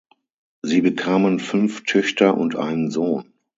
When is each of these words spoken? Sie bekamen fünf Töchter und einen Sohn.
Sie 0.63 0.81
bekamen 0.81 1.37
fünf 1.39 1.83
Töchter 1.83 2.35
und 2.35 2.55
einen 2.55 2.89
Sohn. 2.89 3.31